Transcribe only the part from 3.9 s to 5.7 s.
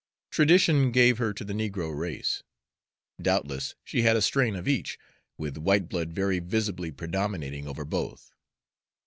had a strain of each, with